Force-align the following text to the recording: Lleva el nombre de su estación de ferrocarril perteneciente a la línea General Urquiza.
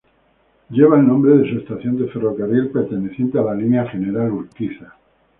Lleva 0.71 0.97
el 0.99 1.05
nombre 1.07 1.37
de 1.37 1.47
su 1.47 1.59
estación 1.59 1.95
de 1.95 2.07
ferrocarril 2.07 2.71
perteneciente 2.71 3.37
a 3.37 3.43
la 3.43 3.53
línea 3.53 3.87
General 3.87 4.31
Urquiza. 4.31 4.95